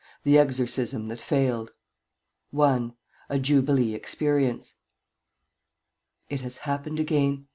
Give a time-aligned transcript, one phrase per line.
[0.23, 1.73] THE EXORCISM THAT FAILED
[2.59, 2.91] I
[3.29, 4.73] A JUBILEE EXPERIENCE
[6.27, 7.45] It has happened again.